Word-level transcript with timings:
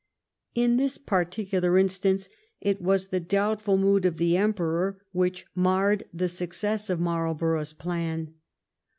In 0.55 0.77
this 0.77 0.97
particular 0.97 1.77
instance 1.77 2.27
it 2.59 2.81
was 2.81 3.09
the 3.09 3.19
doubtful 3.19 3.77
mood 3.77 4.03
of 4.03 4.17
the 4.17 4.35
Emperor 4.35 4.97
which 5.11 5.45
marred 5.53 6.05
the 6.11 6.27
success 6.27 6.89
of 6.89 6.99
Marl 6.99 7.35
borough's 7.35 7.71
plan. 7.73 8.33